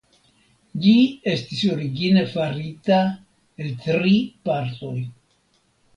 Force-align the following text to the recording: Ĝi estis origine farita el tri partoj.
Ĝi 0.85 0.93
estis 1.33 1.59
origine 1.75 2.23
farita 2.33 2.99
el 3.65 3.73
tri 3.85 4.15
partoj. 4.49 4.99